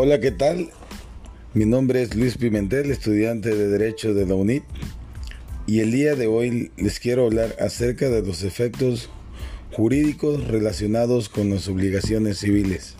[0.00, 0.70] Hola, ¿qué tal?
[1.54, 4.62] Mi nombre es Luis Pimentel, estudiante de Derecho de la UNIT,
[5.66, 9.10] y el día de hoy les quiero hablar acerca de los efectos
[9.72, 12.94] jurídicos relacionados con las obligaciones civiles.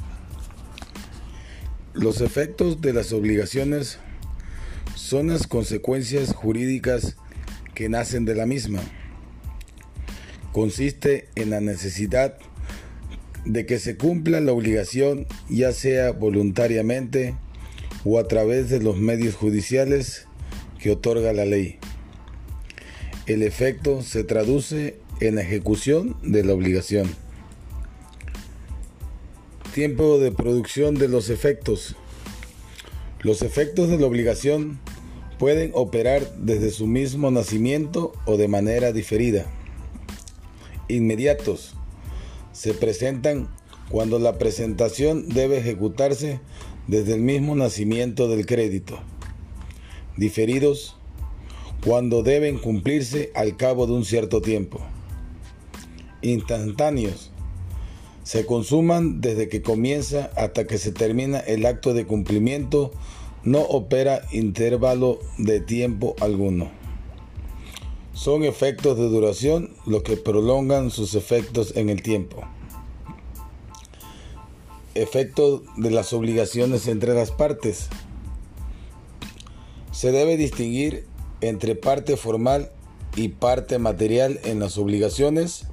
[1.94, 4.00] Los efectos de las obligaciones
[4.96, 7.14] son las consecuencias jurídicas
[7.76, 8.80] que nacen de la misma.
[10.50, 12.38] Consiste en la necesidad
[13.48, 17.34] de que se cumpla la obligación ya sea voluntariamente
[18.04, 20.26] o a través de los medios judiciales
[20.78, 21.78] que otorga la ley.
[23.26, 27.10] El efecto se traduce en la ejecución de la obligación.
[29.74, 31.96] Tiempo de producción de los efectos.
[33.22, 34.78] Los efectos de la obligación
[35.38, 39.46] pueden operar desde su mismo nacimiento o de manera diferida.
[40.88, 41.77] Inmediatos
[42.58, 43.48] se presentan
[43.88, 46.40] cuando la presentación debe ejecutarse
[46.88, 48.98] desde el mismo nacimiento del crédito.
[50.16, 50.96] Diferidos
[51.86, 54.80] cuando deben cumplirse al cabo de un cierto tiempo.
[56.20, 57.30] Instantáneos
[58.24, 62.90] se consuman desde que comienza hasta que se termina el acto de cumplimiento,
[63.44, 66.77] no opera intervalo de tiempo alguno.
[68.18, 72.42] Son efectos de duración los que prolongan sus efectos en el tiempo.
[74.96, 77.88] Efecto de las obligaciones entre las partes.
[79.92, 81.06] Se debe distinguir
[81.42, 82.72] entre parte formal
[83.14, 85.66] y parte material en las obligaciones.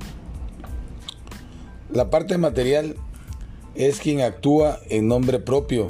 [1.91, 2.95] La parte material
[3.73, 5.89] es quien actúa en nombre propio,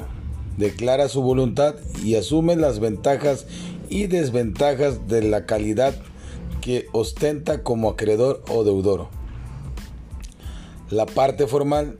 [0.56, 3.46] declara su voluntad y asume las ventajas
[3.90, 5.94] y desventajas de la calidad
[6.66, 9.06] que ostenta como acreedor o deudor.
[10.90, 11.96] La parte formal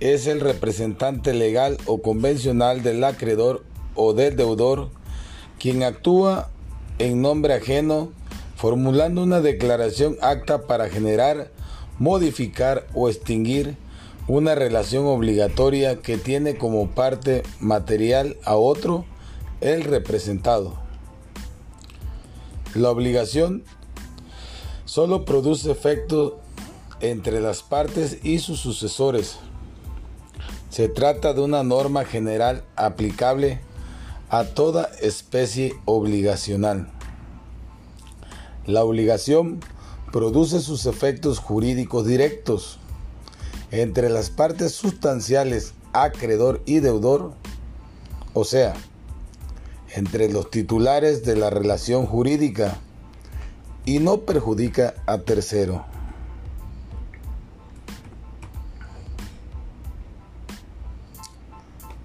[0.00, 3.62] es el representante legal o convencional del acreedor
[3.94, 4.90] o del deudor
[5.60, 6.50] quien actúa
[6.98, 8.10] en nombre ajeno
[8.56, 11.52] formulando una declaración acta para generar,
[12.00, 13.76] modificar o extinguir
[14.26, 19.04] una relación obligatoria que tiene como parte material a otro
[19.60, 20.85] el representado.
[22.76, 23.64] La obligación
[24.84, 26.40] solo produce efecto
[27.00, 29.38] entre las partes y sus sucesores.
[30.68, 33.60] Se trata de una norma general aplicable
[34.28, 36.90] a toda especie obligacional.
[38.66, 39.60] La obligación
[40.12, 42.78] produce sus efectos jurídicos directos
[43.70, 47.32] entre las partes sustanciales acreedor y deudor,
[48.34, 48.74] o sea,
[49.96, 52.76] entre los titulares de la relación jurídica
[53.86, 55.86] y no perjudica a tercero.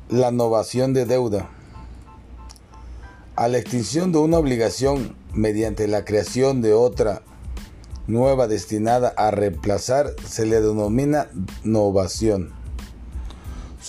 [0.08, 1.50] La novación de deuda.
[3.36, 7.24] A la extinción de una obligación mediante la creación de otra
[8.08, 11.28] nueva destinada a reemplazar se le denomina
[11.64, 12.61] novación.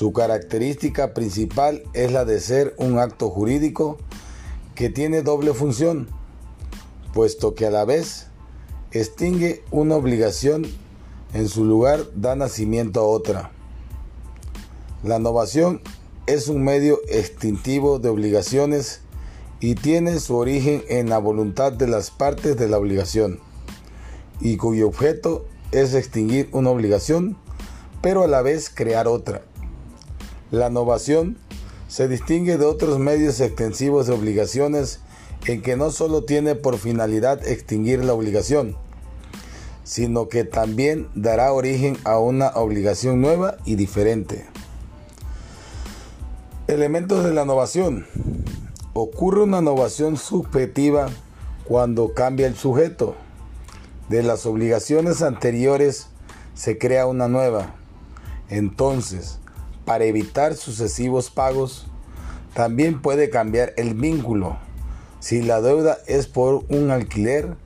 [0.02, 3.98] Su característica principal es la de ser un acto jurídico
[4.74, 6.08] que tiene doble función,
[7.14, 8.26] puesto que a la vez
[8.90, 10.66] extingue una obligación,
[11.34, 13.52] en su lugar da nacimiento a otra.
[15.04, 15.80] La innovación
[16.26, 19.02] es un medio extintivo de obligaciones
[19.60, 23.38] y tiene su origen en la voluntad de las partes de la obligación,
[24.40, 27.36] y cuyo objeto es extinguir una obligación,
[28.00, 29.44] pero a la vez crear otra.
[30.52, 31.38] La innovación
[31.88, 35.00] se distingue de otros medios extensivos de obligaciones
[35.46, 38.76] en que no solo tiene por finalidad extinguir la obligación,
[39.82, 44.46] sino que también dará origen a una obligación nueva y diferente.
[46.66, 48.06] Elementos de la innovación.
[48.92, 51.08] Ocurre una innovación subjetiva
[51.64, 53.16] cuando cambia el sujeto.
[54.10, 56.08] De las obligaciones anteriores
[56.52, 57.74] se crea una nueva.
[58.50, 59.38] Entonces,
[59.84, 61.86] para evitar sucesivos pagos,
[62.54, 64.56] también puede cambiar el vínculo.
[65.20, 67.56] Si la deuda es por un alquiler,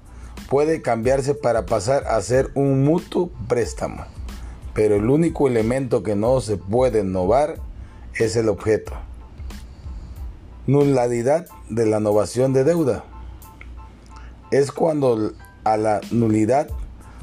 [0.49, 4.05] puede cambiarse para pasar a ser un mutuo préstamo.
[4.75, 7.57] Pero el único elemento que no se puede innovar
[8.15, 8.93] es el objeto.
[10.67, 13.05] Nulidad de la innovación de deuda.
[14.51, 15.33] Es cuando
[15.65, 16.69] a la nulidad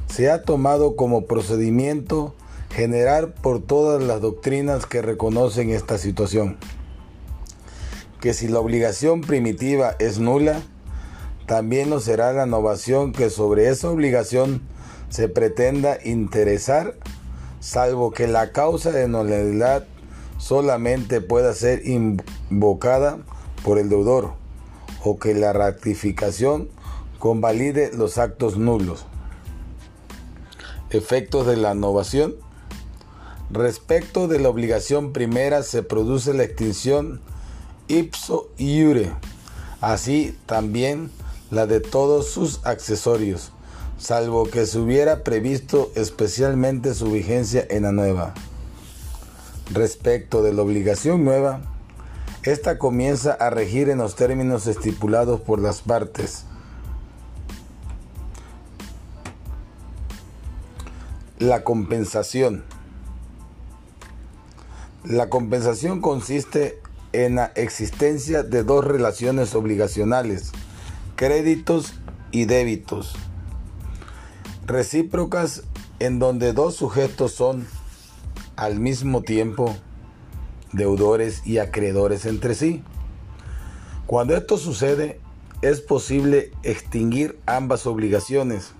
[0.07, 2.35] se ha tomado como procedimiento
[2.73, 6.57] generar por todas las doctrinas que reconocen esta situación.
[8.19, 10.61] Que si la obligación primitiva es nula,
[11.45, 14.61] también lo será la innovación que sobre esa obligación
[15.09, 16.95] se pretenda interesar,
[17.59, 19.85] salvo que la causa de nulidad
[20.39, 23.19] solamente pueda ser invocada
[23.63, 24.33] por el deudor
[25.03, 26.69] o que la ratificación
[27.19, 29.05] convalide los actos nulos.
[30.89, 32.35] Efectos de la innovación.
[33.53, 37.21] Respecto de la obligación primera se produce la extinción
[37.87, 39.11] ipso iure,
[39.79, 41.11] así también
[41.51, 43.51] la de todos sus accesorios,
[43.99, 48.33] salvo que se hubiera previsto especialmente su vigencia en la nueva.
[49.71, 51.61] Respecto de la obligación nueva,
[52.41, 56.45] esta comienza a regir en los términos estipulados por las partes.
[61.37, 62.72] La compensación.
[65.03, 66.79] La compensación consiste
[67.11, 70.51] en la existencia de dos relaciones obligacionales
[71.17, 71.93] créditos
[72.31, 73.13] y débitos.
[74.65, 75.63] Recíprocas
[75.99, 77.67] en donde dos sujetos son
[78.55, 79.75] al mismo tiempo
[80.71, 82.81] deudores y acreedores entre sí.
[84.07, 85.19] Cuando esto sucede,
[85.61, 88.71] es posible extinguir ambas obligaciones.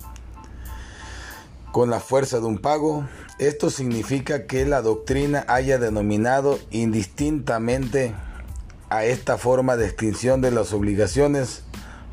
[1.74, 3.06] Con la fuerza de un pago,
[3.39, 8.13] esto significa que la doctrina haya denominado indistintamente
[8.89, 11.63] a esta forma de extinción de las obligaciones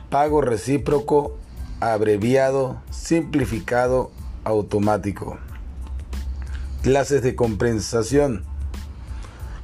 [0.08, 1.37] pago recíproco,
[1.78, 4.11] abreviado, simplificado,
[4.44, 5.38] automático.
[6.82, 8.44] Clases de compensación.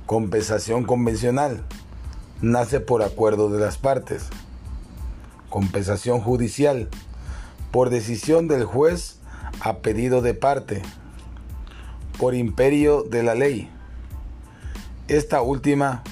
[0.06, 1.64] Compensación convencional.
[2.42, 4.26] Nace por acuerdo de las partes.
[5.50, 6.88] Compensación judicial.
[7.72, 9.18] Por decisión del juez
[9.60, 10.82] a pedido de parte.
[12.18, 13.70] Por imperio de la ley.
[15.08, 16.02] Esta última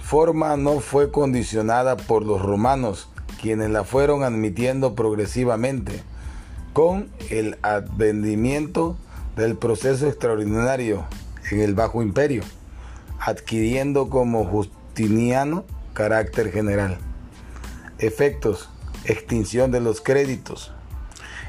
[0.00, 3.08] forma no fue condicionada por los romanos
[3.40, 6.02] quienes la fueron admitiendo progresivamente
[6.72, 8.96] con el advendimiento
[9.36, 11.04] del proceso extraordinario
[11.50, 12.42] en el Bajo Imperio,
[13.20, 16.98] adquiriendo como Justiniano carácter general.
[17.98, 18.70] Efectos.
[19.04, 20.72] Extinción de los créditos.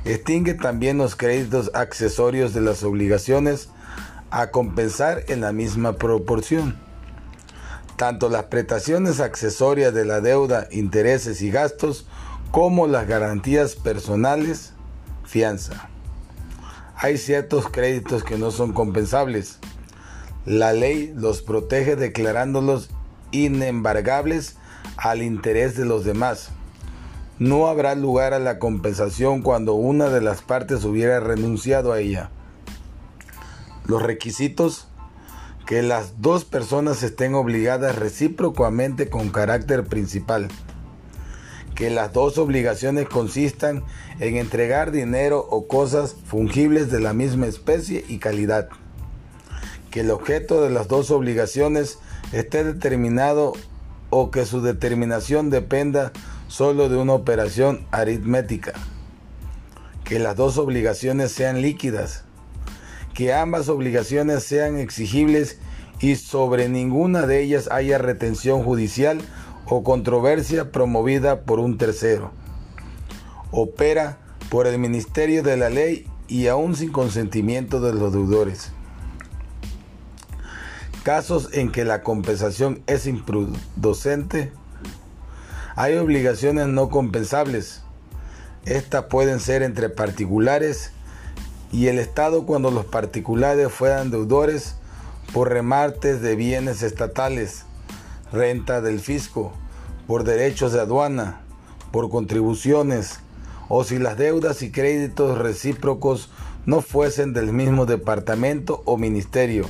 [0.06, 3.69] Extingue también los créditos accesorios de las obligaciones
[4.31, 6.76] a compensar en la misma proporción
[8.00, 12.08] tanto las prestaciones accesorias de la deuda, intereses y gastos,
[12.50, 14.72] como las garantías personales,
[15.26, 15.90] fianza.
[16.96, 19.60] Hay ciertos créditos que no son compensables.
[20.46, 22.90] La ley los protege declarándolos
[23.31, 24.56] inembargables
[24.96, 26.52] al interés de los demás.
[27.38, 32.30] No habrá lugar a la compensación cuando una de las partes hubiera renunciado a ella.
[33.89, 34.88] Los requisitos
[35.65, 40.47] que las dos personas estén obligadas recíprocamente con carácter principal.
[41.74, 43.83] Que las dos obligaciones consistan
[44.19, 48.69] en entregar dinero o cosas fungibles de la misma especie y calidad.
[49.89, 51.97] Que el objeto de las dos obligaciones
[52.31, 53.53] esté determinado
[54.12, 56.12] o que su determinación dependa
[56.47, 58.74] solo de una operación aritmética.
[60.03, 62.25] Que las dos obligaciones sean líquidas
[63.19, 65.57] que ambas obligaciones sean exigibles
[66.00, 69.19] y sobre ninguna de ellas haya retención judicial
[69.66, 72.31] o controversia promovida por un tercero.
[73.51, 78.71] Opera por el Ministerio de la Ley y aún sin consentimiento de los deudores.
[81.04, 84.54] Casos en que la compensación es imprudocente.
[85.76, 87.81] Hay obligaciones no compensables.
[88.64, 90.94] Estas pueden ser entre particulares
[91.71, 94.76] y el Estado cuando los particulares fueran deudores
[95.33, 97.66] por remates de bienes estatales,
[98.31, 99.54] renta del fisco,
[100.07, 101.42] por derechos de aduana,
[101.92, 103.19] por contribuciones,
[103.68, 106.31] o si las deudas y créditos recíprocos
[106.66, 109.66] no fuesen del mismo departamento o ministerio,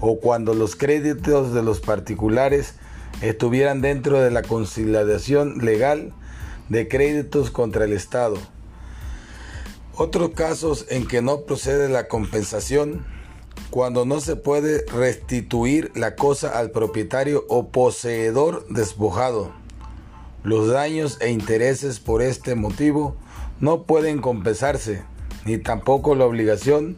[0.00, 2.74] o cuando los créditos de los particulares
[3.20, 6.12] estuvieran dentro de la conciliación legal
[6.70, 8.38] de créditos contra el Estado
[9.98, 13.04] otros casos en que no procede la compensación,
[13.70, 19.52] cuando no se puede restituir la cosa al propietario o poseedor despojado.
[20.44, 23.16] Los daños e intereses por este motivo
[23.58, 25.02] no pueden compensarse,
[25.44, 26.96] ni tampoco la obligación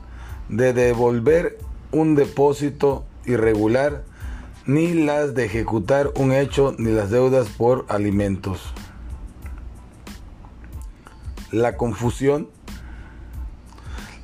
[0.50, 1.59] de devolver
[1.92, 4.04] un depósito irregular,
[4.66, 8.61] ni las de ejecutar un hecho, ni las deudas por alimentos.
[11.50, 12.49] La confusión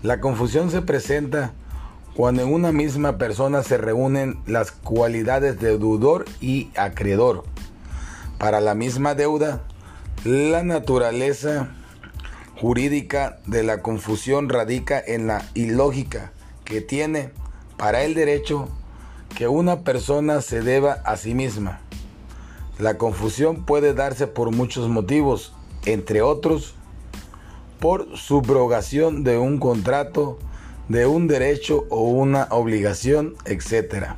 [0.03, 1.53] la confusión se presenta
[2.15, 7.45] cuando en una misma persona se reúnen las cualidades de deudor y acreedor.
[8.39, 9.63] Para la misma deuda,
[10.25, 11.75] la naturaleza
[12.61, 16.33] jurídica de la confusión radica en la ilógica
[16.65, 17.31] que tiene
[17.77, 18.69] para el derecho
[19.37, 21.81] que una persona se deba a sí misma.
[22.79, 25.53] La confusión puede darse por muchos motivos,
[25.85, 26.75] entre otros,
[27.81, 30.39] por subrogación de un contrato,
[30.89, 34.15] de un derecho o una obligación, etc.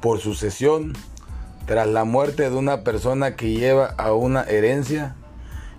[0.00, 0.92] Por sucesión,
[1.66, 5.16] tras la muerte de una persona que lleva a una herencia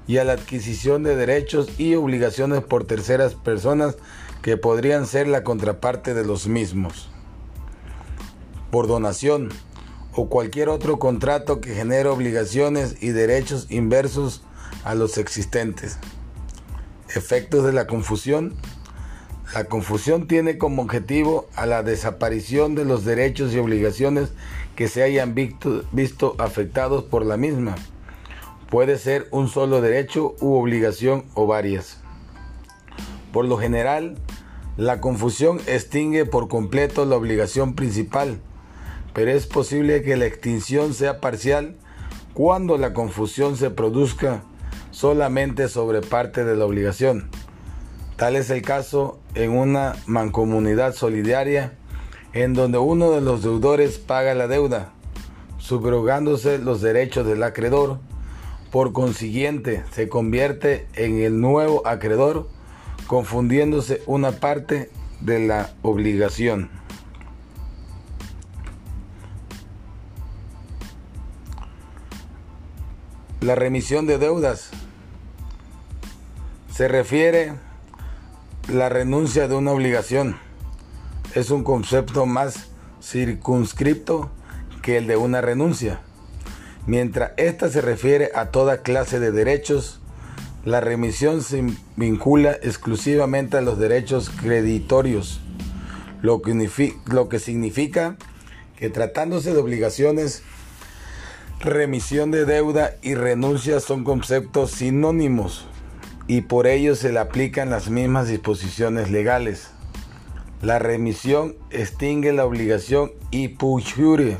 [0.08, 3.98] y a la adquisición de derechos y obligaciones por terceras personas
[4.42, 7.10] que podrían ser la contraparte de los mismos
[8.76, 9.54] por donación
[10.14, 14.44] o cualquier otro contrato que genere obligaciones y derechos inversos
[14.84, 15.98] a los existentes.
[17.16, 18.54] Efectos de la confusión.
[19.54, 24.30] La confusión tiene como objetivo a la desaparición de los derechos y obligaciones
[24.76, 27.76] que se hayan visto, visto afectados por la misma.
[28.70, 32.02] Puede ser un solo derecho u obligación o varias.
[33.32, 34.18] Por lo general,
[34.78, 38.40] la confusión extingue por completo la obligación principal
[39.16, 41.78] pero es posible que la extinción sea parcial
[42.34, 44.44] cuando la confusión se produzca
[44.96, 47.30] solamente sobre parte de la obligación.
[48.16, 51.74] Tal es el caso en una mancomunidad solidaria
[52.32, 54.94] en donde uno de los deudores paga la deuda,
[55.58, 58.00] subrogándose los derechos del acreedor.
[58.72, 62.48] Por consiguiente, se convierte en el nuevo acreedor,
[63.06, 66.70] confundiéndose una parte de la obligación.
[73.42, 74.72] La remisión de deudas
[76.76, 77.54] se refiere
[78.68, 80.36] la renuncia de una obligación.
[81.34, 82.68] Es un concepto más
[83.02, 84.30] circunscripto
[84.82, 86.02] que el de una renuncia.
[86.86, 90.02] Mientras esta se refiere a toda clase de derechos,
[90.66, 91.64] la remisión se
[91.96, 95.40] vincula exclusivamente a los derechos creditorios,
[96.22, 98.18] lo que, lo que significa
[98.76, 100.44] que tratándose de obligaciones
[101.62, 105.68] Remisión de deuda y renuncia son conceptos sinónimos
[106.28, 109.70] y por ello se le aplican las mismas disposiciones legales.
[110.62, 114.38] La remisión extingue la obligación y puchure,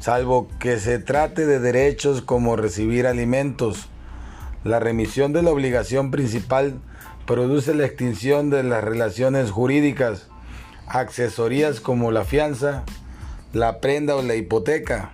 [0.00, 3.88] salvo que se trate de derechos como recibir alimentos.
[4.64, 6.78] La remisión de la obligación principal
[7.26, 10.28] produce la extinción de las relaciones jurídicas,
[10.86, 12.84] accesorías como la fianza,
[13.54, 15.12] la prenda o la hipoteca.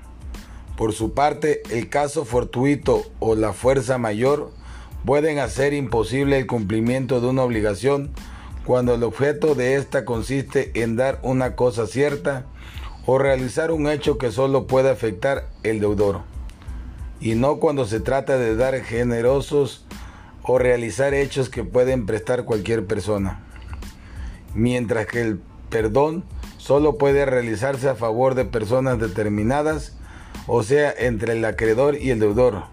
[0.77, 4.58] Por su parte, el caso fortuito o la fuerza mayor
[5.05, 8.11] pueden hacer imposible el cumplimiento de una obligación
[8.65, 12.45] cuando el objeto de esta consiste en dar una cosa cierta
[13.07, 16.21] o realizar un hecho que solo puede afectar el deudor,
[17.21, 19.87] y no cuando se trata de dar generosos
[20.43, 23.41] o realizar hechos que pueden prestar cualquier persona.
[24.55, 25.41] Mientras que el
[25.71, 26.25] perdón
[26.59, 29.99] solo puede realizarse a favor de personas determinadas
[30.49, 32.65] o sea, entre el acreedor y el deudor.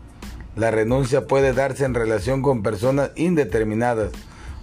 [0.55, 4.11] La renuncia puede darse en relación con personas indeterminadas.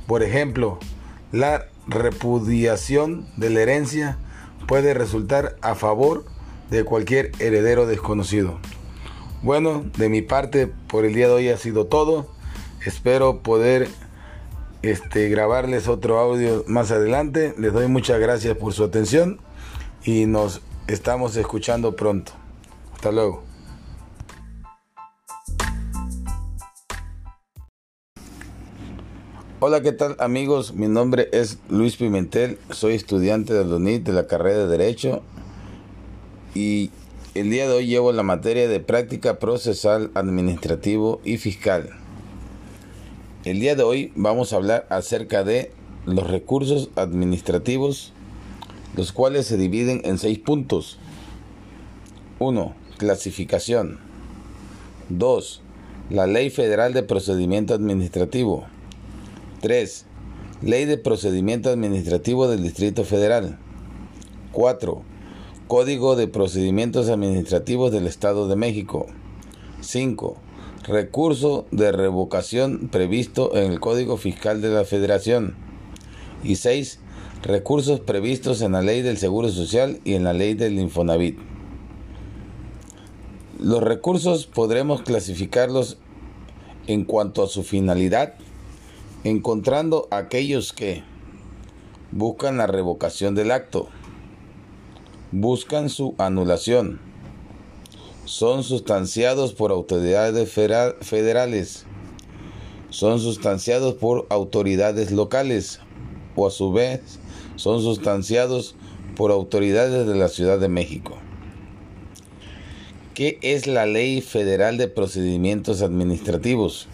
[0.07, 0.79] Por ejemplo,
[1.33, 4.19] la repudiación de la herencia
[4.67, 6.25] puede resultar a favor
[6.71, 8.59] de cualquier heredero desconocido.
[9.43, 12.29] Bueno, de mi parte por el día de hoy ha sido todo.
[12.87, 13.89] Espero poder
[14.83, 17.55] este, grabarles otro audio más adelante.
[17.59, 19.41] Les doy muchas gracias por su atención
[20.05, 22.33] y nos estamos escuchando pronto.
[22.95, 23.52] Hasta luego.
[29.65, 30.75] Hola, ¿qué tal amigos?
[30.75, 35.23] Mi nombre es Luis Pimentel, soy estudiante de la de la carrera de Derecho
[36.53, 36.91] y
[37.37, 41.91] el día de hoy llevo la materia de práctica procesal, administrativo y fiscal.
[43.45, 45.71] El día de hoy vamos a hablar acerca de
[46.07, 48.13] los recursos administrativos,
[48.97, 50.99] los cuales se dividen en seis puntos.
[52.41, 52.75] 1.
[52.99, 54.01] Clasificación.
[55.09, 55.63] 2.
[56.11, 58.67] La Ley Federal de Procedimiento Administrativo.
[59.63, 60.07] 3.
[60.63, 63.61] Ley de Procedimiento Administrativo del Distrito Federal.
[64.51, 65.03] 4.
[65.69, 69.07] Código de Procedimientos Administrativos del Estado de México.
[69.81, 70.37] 5.
[70.89, 75.55] Recurso de revocación previsto en el Código Fiscal de la Federación.
[76.43, 76.99] Y 6.
[77.45, 81.39] Recursos previstos en la Ley del Seguro Social y en la Ley del Infonavit.
[83.61, 85.99] Los recursos podremos clasificarlos
[86.89, 88.35] en cuanto a su finalidad,
[89.25, 91.05] encontrando aquellos que
[92.11, 93.89] buscan la revocación del acto,
[95.31, 97.01] buscan su anulación,
[98.25, 101.87] son sustanciados por autoridades federales,
[102.91, 105.81] son sustanciados por autoridades locales
[106.37, 107.19] o a su vez
[107.57, 108.75] son sustanciados
[109.17, 111.17] por autoridades de la Ciudad de México.
[113.15, 116.89] ¿Qué es la Ley Federal de Procedimientos Administrativos?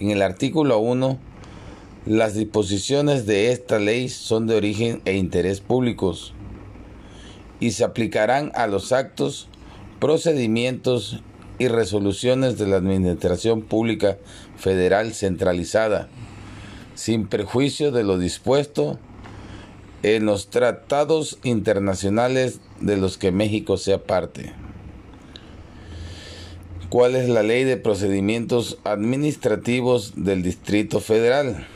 [0.00, 1.18] En el artículo 1,
[2.06, 6.34] las disposiciones de esta ley son de origen e interés públicos
[7.60, 9.48] y se aplicarán a los actos,
[10.00, 11.22] procedimientos
[11.60, 14.18] y resoluciones de la Administración Pública
[14.56, 16.08] Federal centralizada,
[16.94, 18.98] sin perjuicio de lo dispuesto
[20.02, 24.63] en los tratados internacionales de los que México sea parte.
[26.94, 31.66] ¿Cuál es la ley de procedimientos administrativos del Distrito Federal?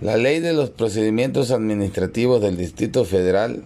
[0.00, 3.64] La ley de los procedimientos administrativos del Distrito Federal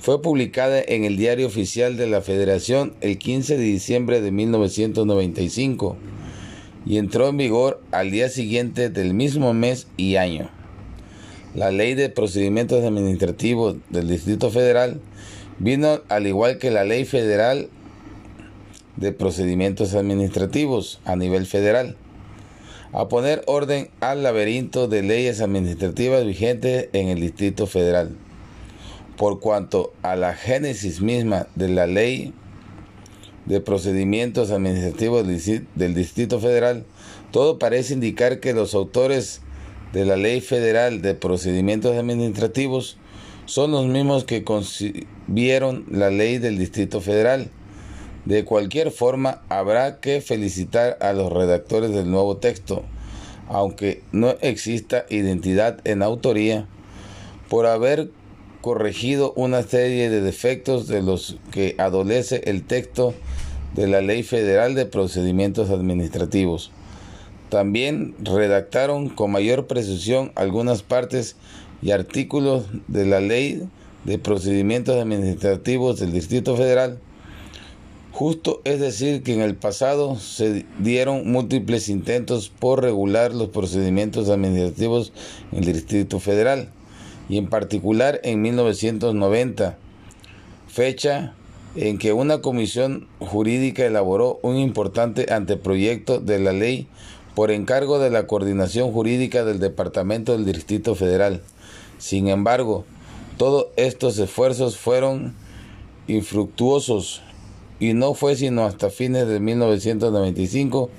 [0.00, 5.96] fue publicada en el Diario Oficial de la Federación el 15 de diciembre de 1995
[6.86, 10.50] y entró en vigor al día siguiente del mismo mes y año.
[11.54, 15.00] La Ley de Procedimientos Administrativos del Distrito Federal
[15.60, 17.68] vino al igual que la Ley Federal
[18.96, 21.96] de Procedimientos Administrativos a nivel federal
[22.92, 28.16] a poner orden al laberinto de leyes administrativas vigentes en el Distrito Federal
[29.16, 32.32] por cuanto a la génesis misma de la ley
[33.44, 36.84] de procedimientos administrativos del Distrito Federal,
[37.30, 39.42] todo parece indicar que los autores
[39.92, 42.96] de la Ley Federal de Procedimientos Administrativos
[43.50, 47.50] son los mismos que concibieron la ley del Distrito Federal.
[48.24, 52.84] De cualquier forma, habrá que felicitar a los redactores del nuevo texto,
[53.48, 56.68] aunque no exista identidad en autoría,
[57.48, 58.10] por haber
[58.60, 63.14] corregido una serie de defectos de los que adolece el texto
[63.74, 66.70] de la Ley Federal de Procedimientos Administrativos.
[67.48, 71.34] También redactaron con mayor precisión algunas partes
[71.82, 73.62] y artículos de la Ley
[74.04, 76.98] de Procedimientos Administrativos del Distrito Federal.
[78.12, 84.28] Justo es decir que en el pasado se dieron múltiples intentos por regular los procedimientos
[84.28, 85.12] administrativos
[85.52, 86.70] en el Distrito Federal
[87.28, 89.78] y en particular en 1990,
[90.66, 91.34] fecha
[91.76, 96.88] en que una comisión jurídica elaboró un importante anteproyecto de la ley
[97.36, 101.40] por encargo de la coordinación jurídica del Departamento del Distrito Federal.
[102.00, 102.84] Sin embargo,
[103.36, 105.34] todos estos esfuerzos fueron
[106.08, 107.22] infructuosos
[107.78, 110.90] y no fue sino hasta fines de 1995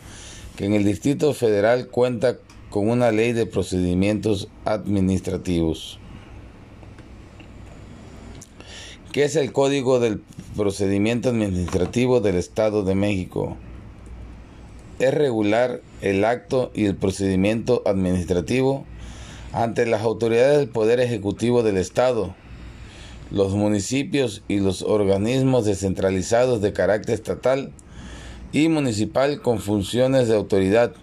[0.55, 2.37] que en el Distrito Federal cuenta
[2.69, 5.99] con una ley de procedimientos administrativos.
[9.11, 10.21] ¿Qué es el Código del
[10.55, 13.57] Procedimiento Administrativo del Estado de México?
[14.99, 18.85] Es regular el acto y el procedimiento administrativo
[19.53, 22.33] ante las autoridades del Poder Ejecutivo del Estado,
[23.31, 27.71] los municipios y los organismos descentralizados de carácter estatal
[28.51, 30.93] y municipal con funciones de autoridad,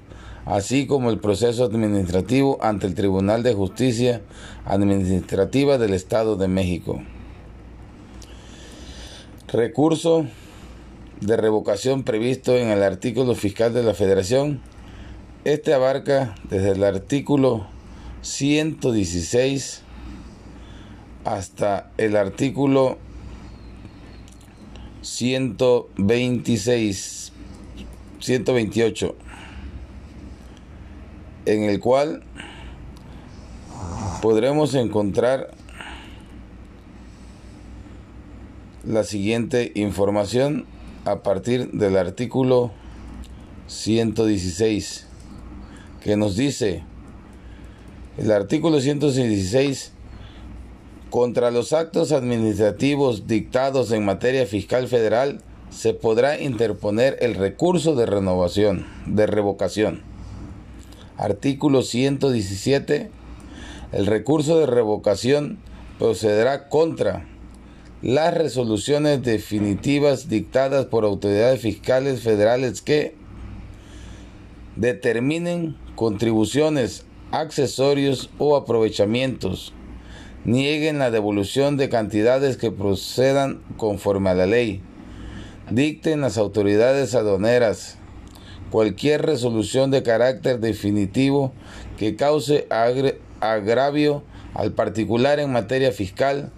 [0.44, 4.22] así como el proceso administrativo ante el Tribunal de Justicia
[4.64, 7.02] Administrativa del Estado de México.
[9.50, 10.26] Recurso
[11.20, 14.60] de revocación previsto en el artículo fiscal de la Federación.
[15.44, 17.66] Este abarca desde el artículo
[18.28, 19.82] 116
[21.24, 22.98] hasta el artículo
[25.02, 27.32] 126,
[28.20, 29.16] 128,
[31.46, 32.22] en el cual
[34.20, 35.50] podremos encontrar
[38.84, 40.66] la siguiente información
[41.06, 42.72] a partir del artículo
[43.68, 45.06] 116
[46.02, 46.84] que nos dice
[48.18, 49.92] el artículo 116
[51.10, 58.06] contra los actos administrativos dictados en materia fiscal federal se podrá interponer el recurso de
[58.06, 60.02] renovación, de revocación.
[61.16, 63.10] Artículo 117.
[63.92, 65.58] El recurso de revocación
[65.98, 67.24] procederá contra
[68.02, 73.14] las resoluciones definitivas dictadas por autoridades fiscales federales que
[74.76, 79.72] determinen contribuciones, accesorios o aprovechamientos,
[80.44, 84.80] nieguen la devolución de cantidades que procedan conforme a la ley,
[85.70, 87.98] dicten las autoridades aduaneras
[88.70, 91.52] cualquier resolución de carácter definitivo
[91.96, 92.66] que cause
[93.40, 94.22] agravio
[94.54, 96.50] al particular en materia fiscal,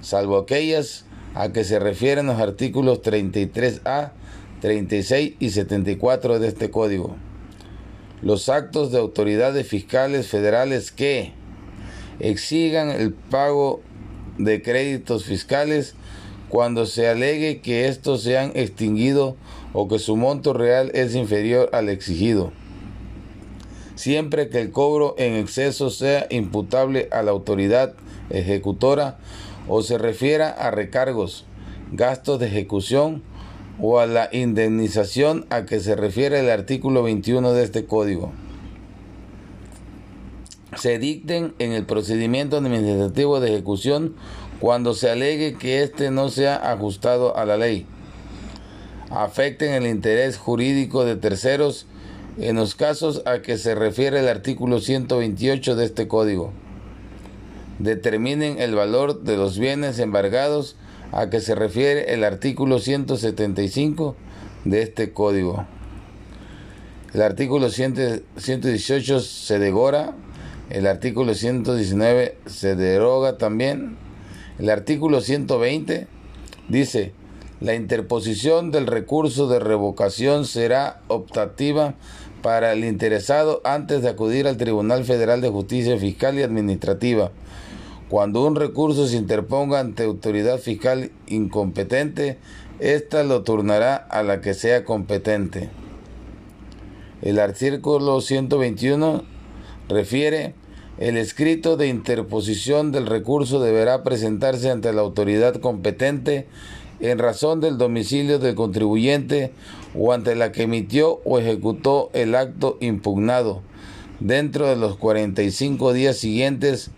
[0.00, 4.12] salvo aquellas a que se refieren los artículos 33A,
[4.60, 7.16] 36 y 74 de este código.
[8.22, 11.32] Los actos de autoridades fiscales federales que,
[12.20, 13.80] exigan el pago
[14.38, 15.94] de créditos fiscales
[16.48, 19.36] cuando se alegue que estos se han extinguido
[19.72, 22.52] o que su monto real es inferior al exigido,
[23.94, 27.94] siempre que el cobro en exceso sea imputable a la autoridad
[28.30, 29.18] ejecutora
[29.68, 31.44] o se refiera a recargos,
[31.92, 33.22] gastos de ejecución
[33.80, 38.32] o a la indemnización a que se refiere el artículo 21 de este código.
[40.76, 44.14] Se dicten en el procedimiento administrativo de ejecución
[44.60, 47.86] cuando se alegue que éste no sea ajustado a la ley,
[49.10, 51.86] afecten el interés jurídico de terceros
[52.38, 56.52] en los casos a que se refiere el artículo 128 de este código,
[57.78, 60.76] determinen el valor de los bienes embargados
[61.12, 64.16] a que se refiere el artículo 175
[64.64, 65.66] de este código.
[67.14, 70.14] El artículo 118 se degora,
[70.70, 73.96] el artículo 119 se deroga también,
[74.58, 76.06] el artículo 120
[76.68, 77.12] dice,
[77.60, 81.94] la interposición del recurso de revocación será optativa
[82.42, 87.32] para el interesado antes de acudir al Tribunal Federal de Justicia Fiscal y Administrativa
[88.08, 92.38] cuando un recurso se interponga ante autoridad fiscal incompetente,
[92.78, 95.68] ésta lo turnará a la que sea competente.
[97.20, 99.24] El artículo 121
[99.88, 100.54] refiere
[100.98, 106.46] el escrito de interposición del recurso deberá presentarse ante la autoridad competente
[107.00, 109.52] en razón del domicilio del contribuyente
[109.96, 113.62] o ante la que emitió o ejecutó el acto impugnado
[114.18, 116.90] dentro de los 45 días siguientes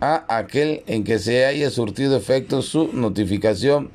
[0.00, 3.90] a aquel en que se haya surtido efecto su notificación,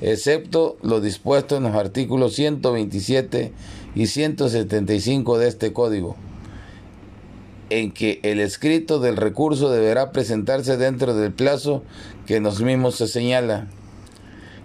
[0.00, 3.52] excepto lo dispuesto en los artículos 127
[3.94, 6.16] y 175 de este código,
[7.70, 11.82] en que el escrito del recurso deberá presentarse dentro del plazo
[12.26, 13.68] que en los mismos se señala.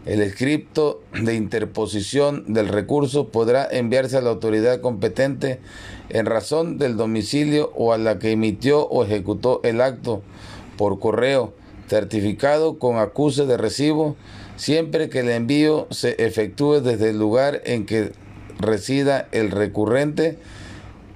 [0.06, 5.60] El escrito de interposición del recurso podrá enviarse a la autoridad competente
[6.08, 10.21] en razón del domicilio o a la que emitió o ejecutó el acto
[10.77, 11.53] por correo
[11.87, 14.15] certificado con acuse de recibo
[14.57, 18.11] siempre que el envío se efectúe desde el lugar en que
[18.59, 20.37] resida el recurrente.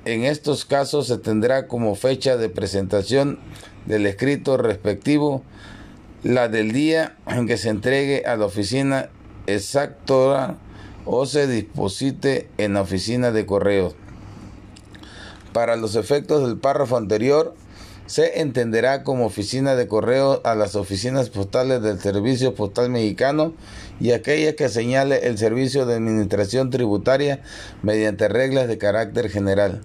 [0.05, 3.39] En estos casos se tendrá como fecha de presentación
[3.85, 5.43] del escrito respectivo
[6.23, 9.09] la del día en que se entregue a la oficina
[9.47, 10.57] exactora
[11.05, 13.93] o se disposite en la oficina de correo.
[15.51, 17.55] Para los efectos del párrafo anterior,
[18.05, 23.53] se entenderá como oficina de correo a las oficinas postales del Servicio Postal Mexicano
[23.99, 27.41] y aquella que señale el Servicio de Administración Tributaria
[27.83, 29.81] mediante reglas de carácter general.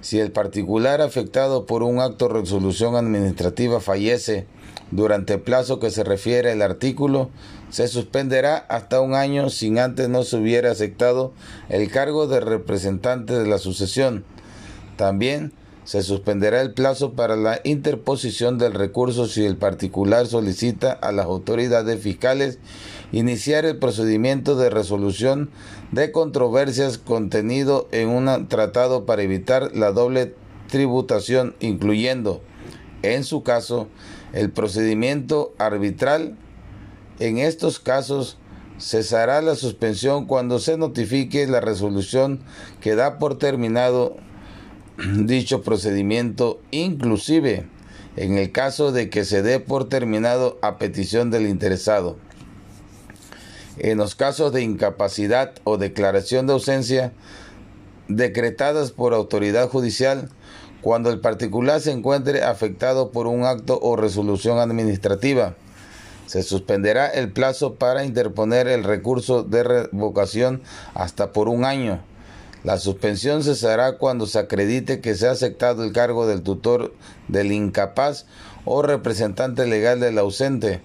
[0.00, 4.46] Si el particular afectado por un acto de resolución administrativa fallece
[4.90, 7.30] durante el plazo que se refiere el artículo,
[7.68, 11.32] se suspenderá hasta un año sin antes no se hubiera aceptado
[11.68, 14.24] el cargo de representante de la sucesión.
[14.96, 15.52] También
[15.88, 21.24] se suspenderá el plazo para la interposición del recurso si el particular solicita a las
[21.24, 22.58] autoridades fiscales
[23.10, 25.48] iniciar el procedimiento de resolución
[25.90, 30.34] de controversias contenido en un tratado para evitar la doble
[30.66, 32.42] tributación, incluyendo,
[33.00, 33.88] en su caso,
[34.34, 36.36] el procedimiento arbitral.
[37.18, 38.36] En estos casos,
[38.78, 42.40] cesará la suspensión cuando se notifique la resolución
[42.82, 44.18] que da por terminado
[45.26, 47.66] dicho procedimiento, inclusive
[48.16, 52.16] en el caso de que se dé por terminado a petición del interesado.
[53.78, 57.12] En los casos de incapacidad o declaración de ausencia
[58.08, 60.30] decretadas por autoridad judicial,
[60.80, 65.54] cuando el particular se encuentre afectado por un acto o resolución administrativa,
[66.26, 70.60] se suspenderá el plazo para interponer el recurso de revocación
[70.94, 72.00] hasta por un año
[72.68, 76.92] la suspensión cesará cuando se acredite que se ha aceptado el cargo del tutor
[77.26, 78.26] del incapaz
[78.66, 80.82] o representante legal del ausente,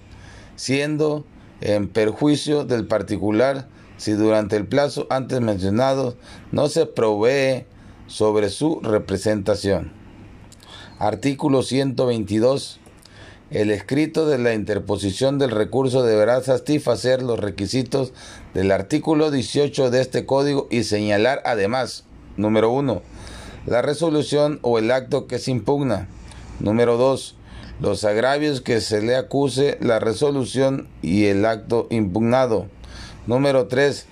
[0.56, 1.26] siendo
[1.60, 3.68] en perjuicio del particular
[3.98, 6.16] si durante el plazo antes mencionado
[6.52, 7.66] no se provee
[8.06, 9.92] sobre su representación.
[10.98, 12.80] Artículo 122
[13.50, 18.12] el escrito de la interposición del recurso deberá satisfacer los requisitos
[18.54, 22.04] del artículo 18 de este código y señalar además,
[22.36, 23.02] número 1,
[23.66, 26.08] la resolución o el acto que se impugna.
[26.60, 27.36] Número 2,
[27.80, 32.68] los agravios que se le acuse la resolución y el acto impugnado.
[33.26, 34.06] Número 3,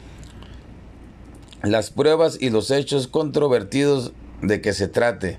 [1.63, 5.39] las pruebas y los hechos controvertidos de que se trate.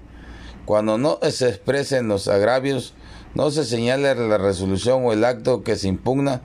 [0.66, 2.94] Cuando no se expresen los agravios,
[3.36, 6.42] no se señale la resolución o el acto que se impugna,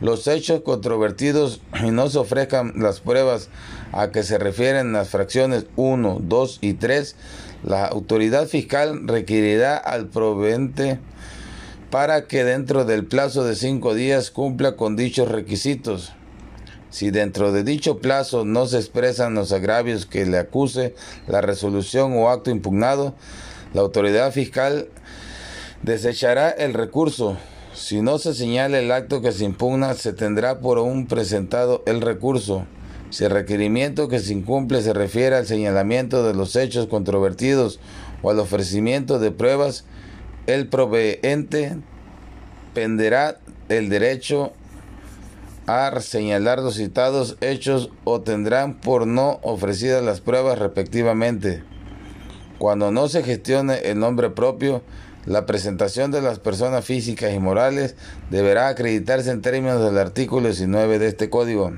[0.00, 3.48] los hechos controvertidos y no se ofrezcan las pruebas
[3.92, 7.16] a que se refieren las fracciones 1, 2 y 3,
[7.64, 10.98] la autoridad fiscal requerirá al provente
[11.90, 16.12] para que dentro del plazo de cinco días cumpla con dichos requisitos.
[16.90, 20.94] Si dentro de dicho plazo no se expresan los agravios que le acuse
[21.26, 23.14] la resolución o acto impugnado,
[23.74, 24.88] la autoridad fiscal
[25.82, 27.36] desechará el recurso.
[27.74, 32.00] Si no se señala el acto que se impugna, se tendrá por un presentado el
[32.00, 32.66] recurso.
[33.10, 37.80] Si el requerimiento que se incumple se refiere al señalamiento de los hechos controvertidos
[38.22, 39.84] o al ofrecimiento de pruebas,
[40.46, 41.76] el proveente
[42.74, 44.52] penderá el derecho
[45.66, 51.62] a señalar los citados hechos o tendrán por no ofrecidas las pruebas respectivamente.
[52.58, 54.82] Cuando no se gestione el nombre propio,
[55.26, 57.94] la presentación de las personas físicas y morales
[58.30, 61.72] deberá acreditarse en términos del artículo 19 de este código.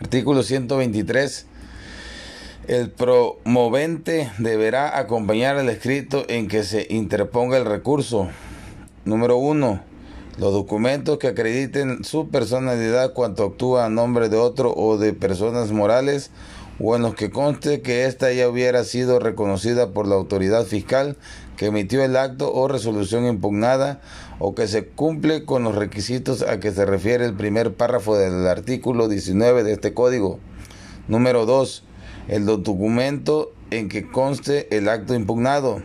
[0.00, 1.46] Artículo 123.
[2.68, 8.28] El promovente deberá acompañar el escrito en que se interponga el recurso.
[9.04, 9.92] Número 1
[10.38, 15.72] los documentos que acrediten su personalidad cuando actúa a nombre de otro o de personas
[15.72, 16.30] morales
[16.80, 21.16] o en los que conste que ésta ya hubiera sido reconocida por la autoridad fiscal
[21.62, 24.00] que emitió el acto o resolución impugnada
[24.40, 28.48] o que se cumple con los requisitos a que se refiere el primer párrafo del
[28.48, 30.40] artículo 19 de este código.
[31.06, 31.84] Número 2.
[32.26, 35.80] El documento en que conste el acto impugnado.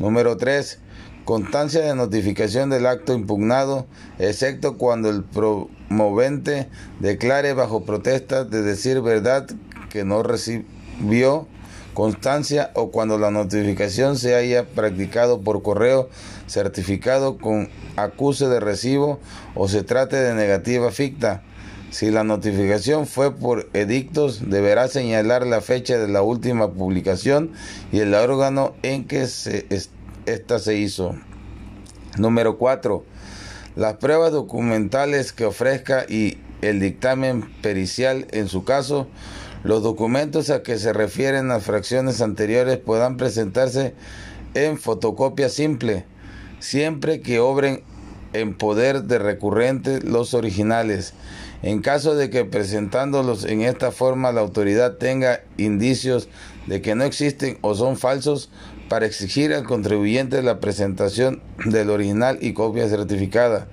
[0.00, 0.80] Número 3
[1.24, 3.86] constancia de notificación del acto impugnado,
[4.18, 9.46] excepto cuando el promovente declare bajo protesta de decir verdad
[9.90, 11.46] que no recibió
[11.94, 16.10] constancia o cuando la notificación se haya practicado por correo
[16.46, 19.20] certificado con acuse de recibo
[19.54, 21.42] o se trate de negativa ficta.
[21.90, 27.52] Si la notificación fue por edictos, deberá señalar la fecha de la última publicación
[27.92, 29.66] y el órgano en que se
[30.26, 31.14] esta se hizo.
[32.18, 33.04] Número 4.
[33.76, 39.06] Las pruebas documentales que ofrezca y el dictamen pericial en su caso,
[39.64, 43.94] los documentos a que se refieren las fracciones anteriores puedan presentarse
[44.54, 46.04] en fotocopia simple,
[46.60, 47.82] siempre que obren
[48.34, 51.14] en poder de recurrente los originales.
[51.62, 56.28] En caso de que presentándolos en esta forma la autoridad tenga indicios
[56.66, 58.50] de que no existen o son falsos,
[58.88, 63.66] para exigir al contribuyente la presentación del original y copia certificada.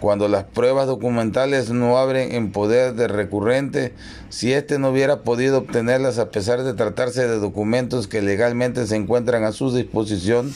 [0.00, 3.92] Cuando las pruebas documentales no abren en poder de recurrente,
[4.36, 8.94] si éste no hubiera podido obtenerlas a pesar de tratarse de documentos que legalmente se
[8.94, 10.54] encuentran a su disposición,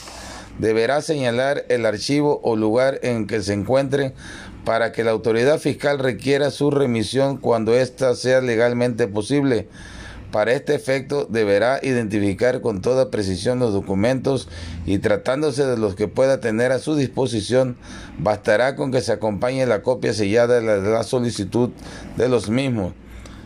[0.59, 4.13] deberá señalar el archivo o lugar en que se encuentren
[4.65, 9.67] para que la autoridad fiscal requiera su remisión cuando ésta sea legalmente posible.
[10.31, 14.47] Para este efecto deberá identificar con toda precisión los documentos
[14.85, 17.77] y tratándose de los que pueda tener a su disposición,
[18.19, 21.71] bastará con que se acompañe la copia sellada de la solicitud
[22.15, 22.93] de los mismos.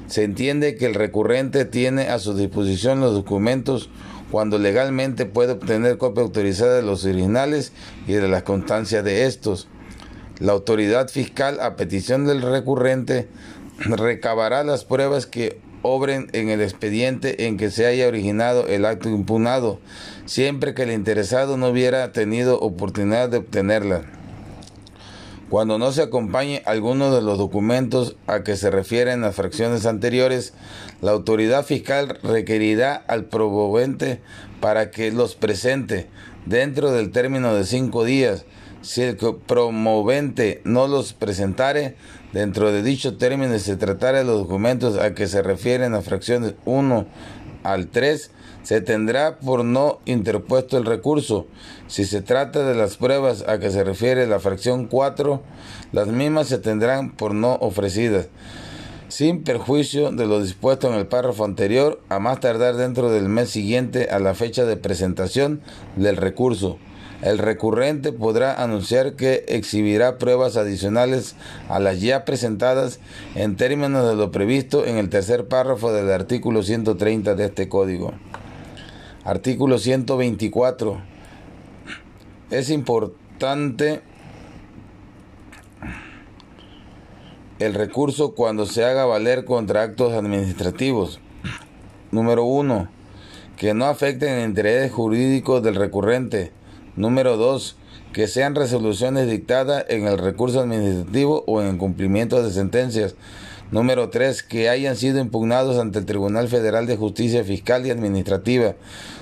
[0.07, 3.89] Se entiende que el recurrente tiene a su disposición los documentos
[4.31, 7.71] cuando legalmente puede obtener copia autorizada de los originales
[8.07, 9.67] y de las constancias de estos.
[10.39, 13.27] La autoridad fiscal, a petición del recurrente,
[13.79, 19.09] recabará las pruebas que obren en el expediente en que se haya originado el acto
[19.09, 19.79] impugnado,
[20.25, 24.03] siempre que el interesado no hubiera tenido oportunidad de obtenerla.
[25.49, 30.53] Cuando no se acompañe alguno de los documentos a que se refieren las fracciones anteriores,
[31.01, 34.21] la autoridad fiscal requerirá al promovente
[34.59, 36.07] para que los presente
[36.45, 38.45] dentro del término de cinco días.
[38.81, 41.95] Si el promovente no los presentare,
[42.35, 46.55] Dentro de dicho término se tratara de los documentos a que se refieren las fracciones
[46.65, 47.05] 1
[47.63, 48.29] al 3,
[48.65, 51.45] se tendrá por no interpuesto el recurso.
[51.87, 55.39] Si se trata de las pruebas a que se refiere la fracción 4,
[55.91, 58.27] las mismas se tendrán por no ofrecidas,
[59.07, 63.51] sin perjuicio de lo dispuesto en el párrafo anterior, a más tardar dentro del mes
[63.51, 65.61] siguiente a la fecha de presentación
[65.95, 66.79] del recurso.
[67.21, 71.35] El recurrente podrá anunciar que exhibirá pruebas adicionales
[71.69, 72.99] a las ya presentadas
[73.35, 78.13] en términos de lo previsto en el tercer párrafo del artículo 130 de este código.
[79.25, 81.01] Artículo 124.
[82.51, 84.01] Es importante
[87.59, 91.19] el recurso cuando se haga valer contra actos administrativos.
[92.11, 92.95] Número 1
[93.57, 96.51] que no afecten el interés jurídico del recurrente.
[96.95, 97.77] Número 2.
[98.13, 103.15] Que sean resoluciones dictadas en el recurso administrativo o en cumplimiento de sentencias.
[103.71, 104.43] Número 3.
[104.43, 108.75] Que hayan sido impugnados ante el Tribunal Federal de Justicia Fiscal y Administrativa.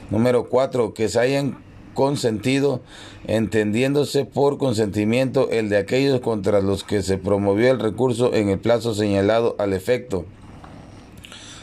[0.10, 0.94] Número 4.
[0.94, 1.58] Que se hayan
[1.94, 2.82] consentido,
[3.28, 8.60] entendiéndose por consentimiento el de aquellos contra los que se promovió el recurso en el
[8.60, 10.26] plazo señalado al efecto.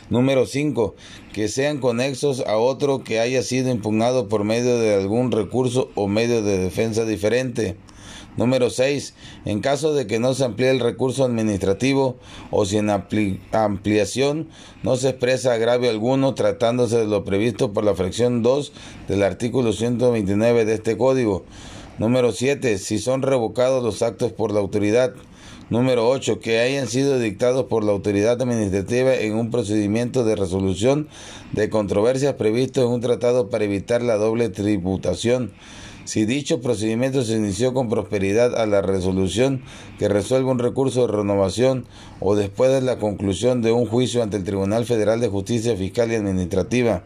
[0.08, 0.94] Número 5.
[1.32, 6.08] Que sean conexos a otro que haya sido impugnado por medio de algún recurso o
[6.08, 7.76] medio de defensa diferente.
[8.36, 9.14] Número 6.
[9.44, 12.16] En caso de que no se amplíe el recurso administrativo
[12.50, 14.48] o sin ampliación
[14.82, 18.72] no se expresa agravio alguno tratándose de lo previsto por la fracción 2
[19.08, 21.44] del artículo 129 de este código.
[21.98, 22.78] Número 7.
[22.78, 25.12] Si son revocados los actos por la autoridad.
[25.68, 26.40] Número 8.
[26.40, 31.08] Que hayan sido dictados por la autoridad administrativa en un procedimiento de resolución
[31.52, 35.52] de controversias previsto en un tratado para evitar la doble tributación.
[36.04, 39.62] Si dicho procedimiento se inició con prosperidad a la resolución
[39.98, 41.86] que resuelva un recurso de renovación
[42.20, 46.10] o después de la conclusión de un juicio ante el Tribunal Federal de Justicia Fiscal
[46.10, 47.04] y Administrativa.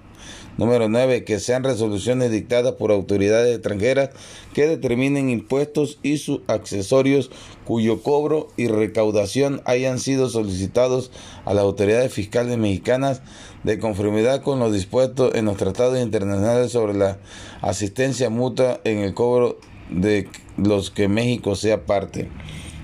[0.57, 1.25] Número 9.
[1.25, 4.11] Que sean resoluciones dictadas por autoridades extranjeras
[4.53, 7.31] que determinen impuestos y sus accesorios
[7.65, 11.11] cuyo cobro y recaudación hayan sido solicitados
[11.45, 13.23] a las autoridades fiscales mexicanas
[13.65, 17.19] de conformidad con lo dispuesto en los tratados internacionales sobre la
[17.63, 19.59] asistencia mutua en el cobro
[19.91, 22.29] de los que México sea parte.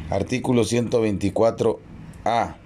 [0.08, 2.56] Artículo 124A.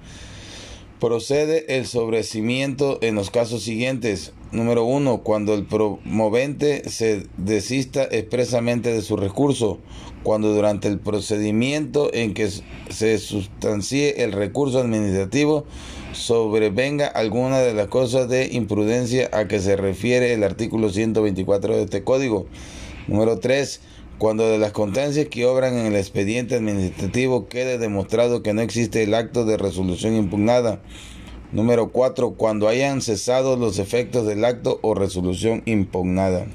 [1.01, 4.33] Procede el sobrecimiento en los casos siguientes.
[4.53, 9.81] Número uno, cuando el promovente se desista expresamente de su recurso,
[10.23, 12.49] cuando durante el procedimiento en que
[12.89, 15.67] se sustancie el recurso administrativo
[16.15, 21.83] sobrevenga alguna de las cosas de imprudencia a que se refiere el artículo 124 de
[21.83, 22.47] este código.
[23.07, 23.81] Número 3
[24.19, 29.03] cuando de las constancias que obran en el expediente administrativo quede demostrado que no existe
[29.03, 30.81] el acto de resolución impugnada.
[31.53, 32.35] Número 4.
[32.35, 36.47] Cuando hayan cesado los efectos del acto o resolución impugnada.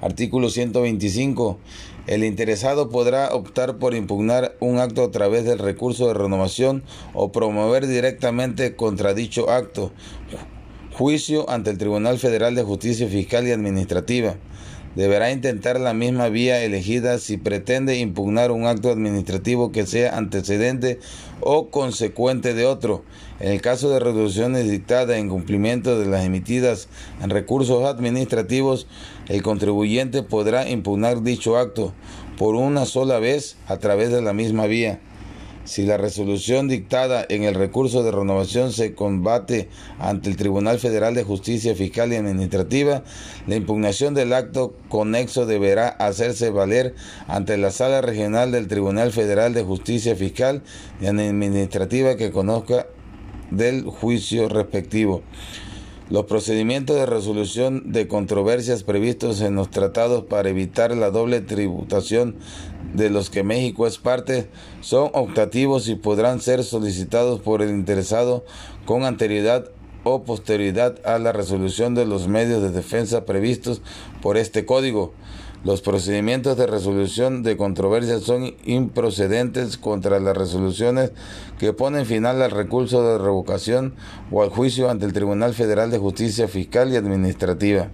[0.00, 1.58] Artículo 125.
[2.06, 6.82] El interesado podrá optar por impugnar un acto a través del recurso de renovación
[7.14, 9.92] o promover directamente contra dicho acto.
[10.92, 14.36] Juicio ante el Tribunal Federal de Justicia Fiscal y Administrativa
[14.94, 21.00] deberá intentar la misma vía elegida si pretende impugnar un acto administrativo que sea antecedente
[21.40, 23.02] o consecuente de otro.
[23.40, 26.88] En el caso de resoluciones dictadas en cumplimiento de las emitidas
[27.22, 28.86] en recursos administrativos,
[29.28, 31.92] el contribuyente podrá impugnar dicho acto
[32.38, 35.00] por una sola vez a través de la misma vía.
[35.64, 39.68] Si la resolución dictada en el recurso de renovación se combate
[40.00, 43.04] ante el Tribunal Federal de Justicia Fiscal y Administrativa,
[43.46, 46.96] la impugnación del acto conexo deberá hacerse valer
[47.28, 50.62] ante la Sala Regional del Tribunal Federal de Justicia Fiscal
[51.00, 52.88] y Administrativa que conozca
[53.52, 55.22] del juicio respectivo.
[56.12, 62.36] Los procedimientos de resolución de controversias previstos en los tratados para evitar la doble tributación
[62.92, 64.46] de los que México es parte
[64.82, 68.44] son optativos y podrán ser solicitados por el interesado
[68.84, 69.70] con anterioridad
[70.04, 73.80] o posterioridad a la resolución de los medios de defensa previstos
[74.20, 75.14] por este código.
[75.64, 81.12] Los procedimientos de resolución de controversias son improcedentes contra las resoluciones
[81.60, 83.94] que ponen final al recurso de revocación
[84.32, 87.90] o al juicio ante el Tribunal Federal de Justicia Fiscal y Administrativa.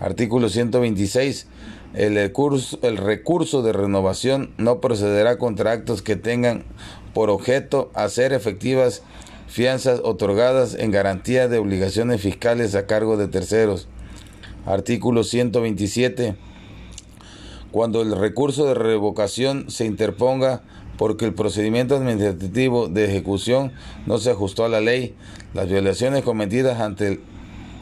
[0.00, 1.46] Artículo 126.
[1.92, 6.64] El recurso, el recurso de renovación no procederá contra actos que tengan
[7.12, 9.02] por objeto hacer efectivas
[9.46, 13.88] fianzas otorgadas en garantía de obligaciones fiscales a cargo de terceros.
[14.64, 16.53] Artículo 127
[17.74, 20.62] cuando el recurso de revocación se interponga
[20.96, 23.72] porque el procedimiento administrativo de ejecución
[24.06, 25.16] no se ajustó a la ley,
[25.54, 27.20] las violaciones cometidas ante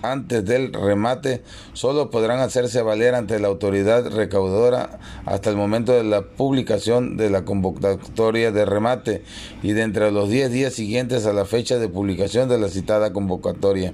[0.01, 1.43] antes del remate
[1.75, 7.29] solo podrán hacerse valer ante la autoridad recaudadora hasta el momento de la publicación de
[7.29, 9.23] la convocatoria de remate
[9.63, 13.13] y de entre los 10 días siguientes a la fecha de publicación de la citada
[13.13, 13.93] convocatoria,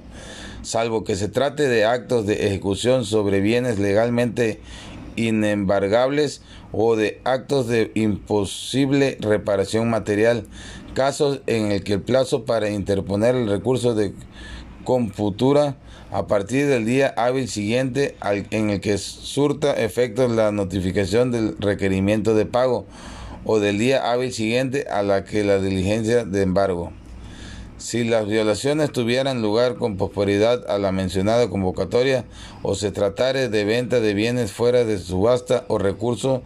[0.61, 4.61] salvo que se trate de actos de ejecución sobre bienes legalmente
[5.27, 6.41] inembargables
[6.71, 10.45] o de actos de imposible reparación material,
[10.93, 14.13] casos en el que el plazo para interponer el recurso de
[14.83, 15.77] computura
[16.11, 18.15] a partir del día hábil siguiente
[18.51, 22.85] en el que surta efectos la notificación del requerimiento de pago
[23.45, 26.91] o del día hábil siguiente a la que la diligencia de embargo.
[27.79, 32.25] Si las violaciones tuvieran lugar con posterioridad a la mencionada convocatoria
[32.61, 36.43] o se tratare de venta de bienes fuera de subasta o recurso,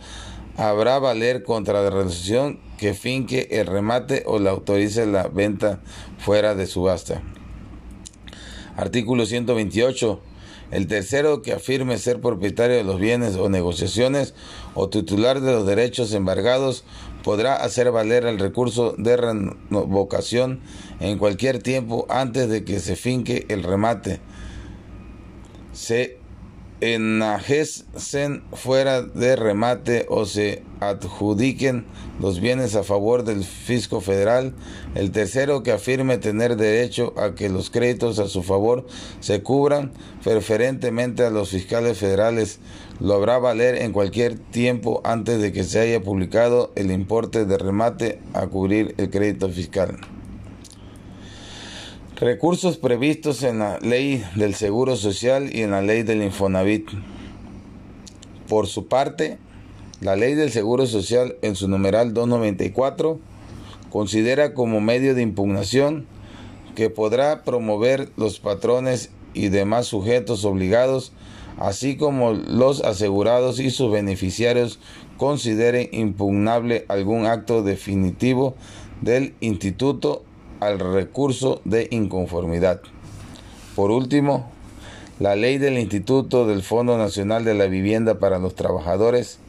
[0.58, 5.82] habrá valer contra la resolución que finque el remate o la autorice la venta
[6.20, 7.24] fuera de subasta.
[8.78, 10.20] Artículo 128.
[10.70, 14.34] El tercero que afirme ser propietario de los bienes o negociaciones
[14.76, 16.84] o titular de los derechos embargados
[17.24, 20.62] podrá hacer valer el recurso de revocación
[21.04, 24.22] en cualquier tiempo antes de que se finque el remate.
[25.74, 26.18] Se
[26.80, 31.86] enajecen fuera de remate o se adjudiquen
[32.22, 34.54] los bienes a favor del fisco federal.
[34.96, 38.88] El tercero que afirme tener derecho a que los créditos a su favor
[39.20, 39.92] se cubran
[40.24, 42.60] preferentemente a los fiscales federales
[43.02, 47.58] lo habrá valer en cualquier tiempo antes de que se haya publicado el importe de
[47.58, 49.98] remate a cubrir el crédito fiscal.
[52.24, 56.90] Recursos previstos en la ley del Seguro Social y en la ley del Infonavit.
[58.48, 59.40] Por su parte,
[60.00, 63.20] la ley del Seguro Social en su numeral 294
[63.90, 66.06] considera como medio de impugnación
[66.76, 71.12] que podrá promover los patrones y demás sujetos obligados,
[71.58, 74.80] así como los asegurados y sus beneficiarios
[75.18, 78.56] consideren impugnable algún acto definitivo
[79.02, 80.24] del instituto
[80.66, 82.82] al recurso de inconformidad.
[83.76, 84.52] Por último,
[85.20, 89.40] la ley del Instituto del Fondo Nacional de la Vivienda para los Trabajadores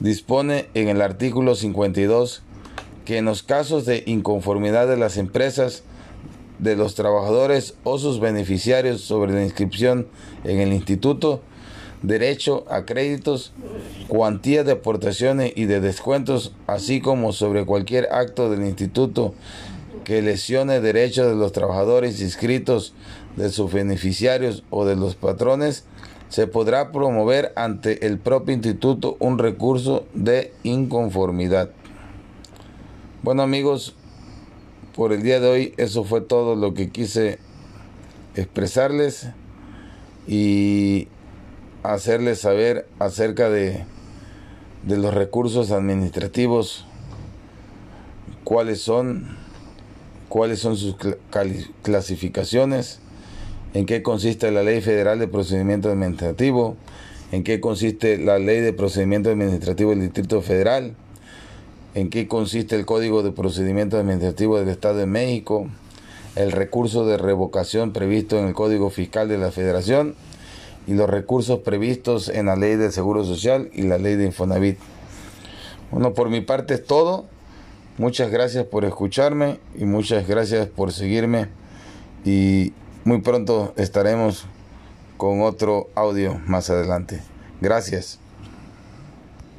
[0.00, 2.42] dispone en el artículo 52
[3.04, 5.82] que en los casos de inconformidad de las empresas,
[6.58, 10.08] de los trabajadores o sus beneficiarios sobre la inscripción
[10.44, 11.40] en el instituto,
[12.02, 13.52] derecho a créditos,
[14.08, 19.34] cuantía de aportaciones y de descuentos, así como sobre cualquier acto del instituto
[20.08, 22.94] que lesione derechos de los trabajadores inscritos,
[23.36, 25.84] de sus beneficiarios o de los patrones,
[26.30, 31.72] se podrá promover ante el propio instituto un recurso de inconformidad.
[33.22, 33.96] Bueno amigos,
[34.96, 37.38] por el día de hoy eso fue todo lo que quise
[38.34, 39.28] expresarles
[40.26, 41.08] y
[41.82, 43.84] hacerles saber acerca de,
[44.84, 46.86] de los recursos administrativos,
[48.42, 49.36] cuáles son,
[50.28, 50.96] cuáles son sus
[51.82, 53.00] clasificaciones,
[53.74, 56.76] en qué consiste la Ley Federal de Procedimiento Administrativo,
[57.32, 60.94] en qué consiste la Ley de Procedimiento Administrativo del Distrito Federal,
[61.94, 65.68] en qué consiste el Código de Procedimiento Administrativo del Estado de México,
[66.36, 70.14] el recurso de revocación previsto en el Código Fiscal de la Federación
[70.86, 74.78] y los recursos previstos en la Ley del Seguro Social y la Ley de Infonavit.
[75.90, 77.26] Bueno, por mi parte es todo.
[77.98, 81.48] Muchas gracias por escucharme y muchas gracias por seguirme
[82.24, 82.72] y
[83.04, 84.46] muy pronto estaremos
[85.16, 87.20] con otro audio más adelante.
[87.60, 88.20] Gracias.